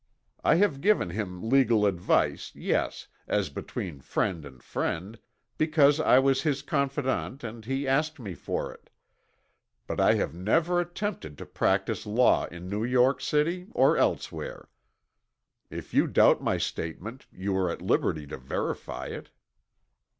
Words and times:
I 0.43 0.55
have 0.55 0.81
given 0.81 1.11
him 1.11 1.47
legal 1.47 1.85
advice, 1.85 2.51
yes, 2.55 3.07
as 3.27 3.49
between 3.51 4.01
friend 4.01 4.45
and 4.45 4.63
friend, 4.63 5.19
because 5.59 5.99
I 5.99 6.17
was 6.17 6.41
his 6.41 6.63
confident 6.63 7.43
and 7.43 7.63
he 7.65 7.87
asked 7.87 8.19
me 8.19 8.33
for 8.33 8.73
it, 8.73 8.89
but 9.85 9.99
I 9.99 10.15
have 10.15 10.33
never 10.33 10.79
attempted 10.79 11.37
to 11.37 11.45
practise 11.45 12.07
law 12.07 12.45
in 12.47 12.67
New 12.67 12.83
York 12.83 13.21
City 13.21 13.67
or 13.73 13.95
elsewhere. 13.95 14.69
If 15.69 15.93
you 15.93 16.07
doubt 16.07 16.41
my 16.41 16.57
statement 16.57 17.27
you 17.31 17.55
are 17.55 17.69
at 17.69 17.83
liberty 17.83 18.25
to 18.25 18.37
verify 18.39 19.05
it." 19.05 19.29